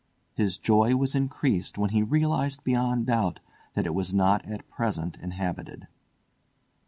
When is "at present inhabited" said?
4.47-5.87